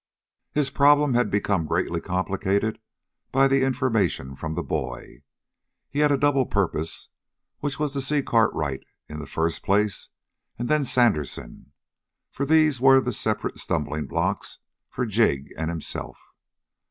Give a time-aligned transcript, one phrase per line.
[0.51, 2.79] His problem had become greatly complicated
[3.31, 5.21] by the information from the boy.
[5.91, 7.09] He had a double purpose,
[7.59, 10.09] which was to see Cartwright in the first place,
[10.57, 11.71] and then Sandersen,
[12.31, 14.57] for these were the separate stumbling blocks
[14.89, 16.17] for Jig and for himself.